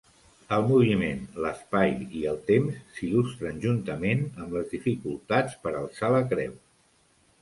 [0.55, 1.91] El moviment, l'espai
[2.21, 6.57] i el temps s'il·lustren juntament amb les dificultats per alçar la creu.